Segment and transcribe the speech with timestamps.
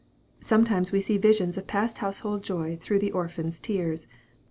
[0.39, 4.07] Sometimes we see visions of past household joy through the orphan's tears.